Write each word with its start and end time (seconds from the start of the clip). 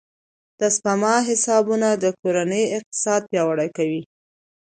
د 0.59 0.61
سپما 0.75 1.15
حسابونه 1.29 1.87
د 2.03 2.05
کورنۍ 2.19 2.63
اقتصاد 2.77 3.21
پیاوړی 3.31 3.69
کوي. 3.77 4.01